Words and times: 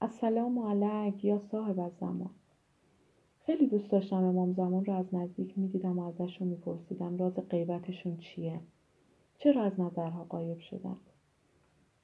السلام 0.00 0.58
علیک 0.58 1.24
یا 1.24 1.38
صاحب 1.38 1.92
زمان 2.00 2.30
خیلی 3.40 3.66
دوست 3.66 3.90
داشتم 3.90 4.16
امام 4.16 4.52
زمان 4.52 4.84
رو 4.84 4.92
از 4.92 5.14
نزدیک 5.14 5.58
می‌دیدم 5.58 5.98
و 5.98 6.02
ازشون 6.02 6.48
میپرسیدم 6.48 7.16
راز 7.16 7.32
غیبتشون 7.50 8.16
چیه؟ 8.16 8.60
چرا 9.38 9.62
از 9.62 9.80
نظرها 9.80 10.24
قایب 10.24 10.58
شدند 10.58 11.00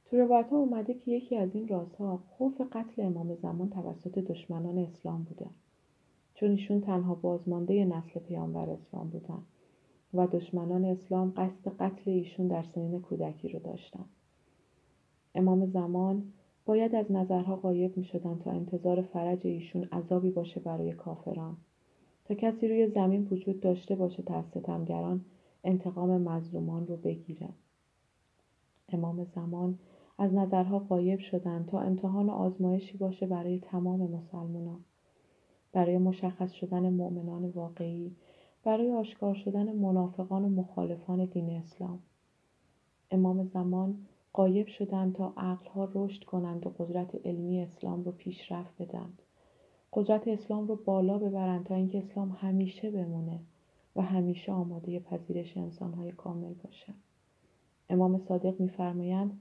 تو 0.05 0.17
روایت 0.17 0.51
ها 0.51 0.57
اومده 0.57 0.95
که 0.95 1.11
یکی 1.11 1.37
از 1.37 1.55
این 1.55 1.69
رازها 1.69 2.17
خوف 2.17 2.61
قتل 2.73 3.03
امام 3.03 3.35
زمان 3.35 3.71
توسط 3.71 4.19
دشمنان 4.19 4.79
اسلام 4.79 5.23
بوده. 5.23 5.47
چون 6.35 6.51
ایشون 6.51 6.81
تنها 6.81 7.15
بازمانده 7.15 7.85
نسل 7.85 8.21
پیامبر 8.21 8.71
اسلام 8.71 9.09
بودن 9.09 9.43
و 10.15 10.27
دشمنان 10.27 10.85
اسلام 10.85 11.33
قصد 11.37 11.69
قتل 11.69 12.11
ایشون 12.11 12.49
در 12.49 12.63
سنین 12.63 13.01
کودکی 13.01 13.49
رو 13.49 13.59
داشتن. 13.59 14.05
امام 15.35 15.67
زمان 15.67 16.33
باید 16.67 16.95
از 16.95 17.13
نظرها 17.13 17.57
قایب 17.57 17.97
می 17.97 18.05
شدن 18.05 18.39
تا 18.39 18.51
انتظار 18.51 19.03
فرج 19.03 19.47
ایشون 19.47 19.85
عذابی 19.85 20.31
باشه 20.31 20.61
برای 20.61 20.93
کافران. 20.93 21.57
تا 22.25 22.35
کسی 22.35 22.69
روی 22.69 22.89
زمین 22.89 23.29
وجود 23.31 23.61
داشته 23.61 23.95
باشه 23.95 24.23
تا 24.23 24.35
از 24.35 24.45
ستمگران 24.45 25.25
انتقام 25.65 26.23
مظلومان 26.23 26.87
رو 26.87 26.97
بگیره. 26.97 27.49
امام 28.89 29.25
زمان 29.25 29.79
از 30.19 30.35
نظرها 30.35 30.79
قایب 30.79 31.19
شدن 31.19 31.65
تا 31.65 31.81
امتحان 31.81 32.27
و 32.27 32.33
آزمایشی 32.33 32.99
باشه 32.99 33.27
برای 33.27 33.59
تمام 33.59 34.01
مسلمانان 34.01 34.85
برای 35.73 35.99
مشخص 35.99 36.53
شدن 36.53 36.91
مؤمنان 36.91 37.45
واقعی 37.45 38.17
برای 38.65 38.93
آشکار 38.93 39.35
شدن 39.35 39.73
منافقان 39.73 40.45
و 40.45 40.49
مخالفان 40.49 41.25
دین 41.25 41.51
اسلام. 41.51 41.99
امام 43.11 43.45
زمان 43.45 44.07
قایب 44.35 44.67
شدند 44.67 45.15
تا 45.15 45.33
عقلها 45.37 45.89
رشد 45.95 46.25
کنند 46.25 46.67
و 46.67 46.71
قدرت 46.79 47.27
علمی 47.27 47.61
اسلام 47.61 48.05
رو 48.05 48.13
پیشرفت 48.13 48.83
بدند 48.83 49.23
قدرت 49.93 50.29
اسلام 50.29 50.67
رو 50.67 50.77
بالا 50.77 51.19
ببرند 51.19 51.67
تا 51.67 51.75
اینکه 51.75 51.99
اسلام 51.99 52.37
همیشه 52.41 52.91
بمونه 52.91 53.41
و 53.97 54.03
همیشه 54.03 54.53
آماده 54.53 55.01
پذیرش 55.01 55.57
انسانهای 55.57 56.13
کامل 56.13 56.55
باشه. 56.65 56.95
امام 57.91 58.19
صادق 58.19 58.61
میفرمایند 58.61 59.41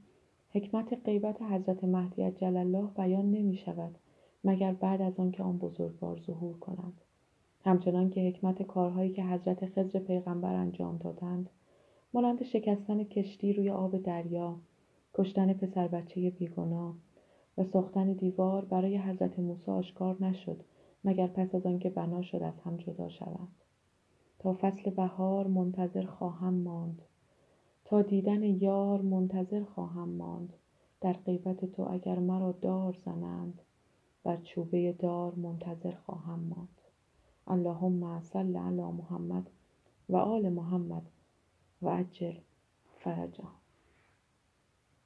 حکمت 0.50 1.06
غیبت 1.06 1.42
حضرت 1.42 1.84
مهدی 1.84 2.32
جل 2.32 2.58
الله 2.58 2.88
بیان 2.88 3.32
نمی 3.32 3.58
شود 3.58 3.96
مگر 4.44 4.74
بعد 4.74 5.02
از 5.02 5.20
آنکه 5.20 5.44
آن 5.44 5.58
بزرگوار 5.58 6.20
ظهور 6.28 6.58
کنند 6.58 7.02
همچنان 7.66 8.10
که 8.10 8.22
حکمت 8.22 8.64
کارهایی 8.64 9.12
که 9.12 9.24
حضرت 9.24 9.66
خضر 9.66 10.00
پیغمبر 10.00 10.54
انجام 10.54 10.98
دادند 10.98 11.50
مانند 12.14 12.44
شکستن 12.44 13.04
کشتی 13.04 13.54
روی 13.54 13.70
آب 13.70 13.98
دریا 13.98 14.56
کشتن 15.14 15.54
پسر 15.54 15.88
بچه 15.88 16.30
بیگناه 16.30 16.96
و 17.58 17.64
ساختن 17.64 18.14
دیوار 18.14 18.66
برای 18.66 18.98
حضرت 18.98 19.40
موسی 19.40 19.72
آشکار 19.72 20.24
نشد 20.24 20.64
مگر 21.04 21.28
پس 21.28 21.56
از 21.56 21.66
آنکه 21.66 21.90
بنا 21.90 22.22
شد 22.22 22.44
از 22.44 22.60
هم 22.60 22.78
جدا 22.78 23.10
شوند. 23.10 23.56
تا 24.40 24.58
فصل 24.62 24.90
بهار 24.90 25.48
منتظر 25.48 26.06
خواهم 26.06 26.54
ماند. 26.54 27.02
تا 27.86 28.02
دیدن 28.02 28.44
یار 28.44 29.02
منتظر 29.02 29.64
خواهم 29.64 30.10
ماند. 30.10 30.54
در 31.02 31.14
غیبت 31.14 31.66
تو 31.66 31.88
اگر 31.92 32.20
مرا 32.20 32.52
دار 32.52 32.98
زنند 33.06 33.62
بر 34.24 34.38
چوبه 34.38 34.92
دار 34.92 35.36
منتظر 35.36 35.92
خواهم 35.92 36.40
ماند. 36.40 36.82
اللهم 37.48 38.22
صل 38.22 38.58
علی 38.58 38.82
محمد 38.82 39.50
و 40.10 40.16
آل 40.16 40.50
محمد 40.50 41.04
و 41.82 41.90
عجل 41.90 42.36
فرجهم. 43.00 43.63